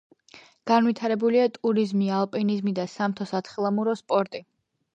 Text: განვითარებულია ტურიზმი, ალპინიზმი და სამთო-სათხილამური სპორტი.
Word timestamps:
განვითარებულია 0.71 1.43
ტურიზმი, 1.59 2.09
ალპინიზმი 2.21 2.75
და 2.81 2.89
სამთო-სათხილამური 2.97 3.97
სპორტი. 4.05 4.47